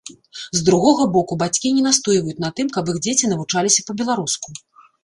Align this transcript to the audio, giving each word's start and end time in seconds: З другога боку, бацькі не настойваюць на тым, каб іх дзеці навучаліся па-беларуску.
З 0.59 0.63
другога 0.69 1.05
боку, 1.17 1.37
бацькі 1.43 1.73
не 1.77 1.83
настойваюць 1.89 2.41
на 2.45 2.53
тым, 2.61 2.73
каб 2.79 2.91
іх 2.95 2.99
дзеці 3.05 3.33
навучаліся 3.35 3.79
па-беларуску. 3.93 4.49